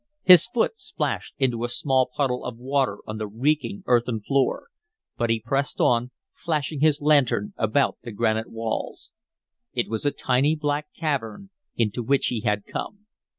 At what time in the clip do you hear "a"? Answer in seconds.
1.63-1.69, 10.07-10.11